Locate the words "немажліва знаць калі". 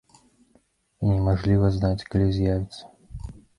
1.09-2.27